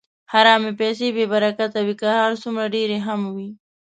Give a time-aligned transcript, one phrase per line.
[0.31, 3.49] حرامې پیسې بېبرکته وي، که هر څومره ډېرې هم وي.